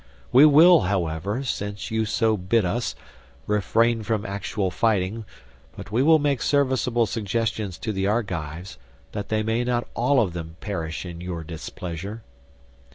[0.31, 2.95] We will, however, since you so bid us,
[3.45, 5.25] refrain from actual fighting,
[5.77, 8.79] but we will make serviceable suggestions to the Argives,
[9.11, 12.23] that they may not all of them perish in your displeasure."